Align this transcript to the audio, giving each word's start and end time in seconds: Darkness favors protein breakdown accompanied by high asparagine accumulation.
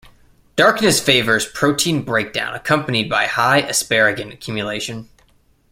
Darkness 0.55 0.99
favors 0.99 1.45
protein 1.45 2.01
breakdown 2.01 2.55
accompanied 2.55 3.07
by 3.07 3.27
high 3.27 3.59
asparagine 3.61 4.31
accumulation. 4.33 5.07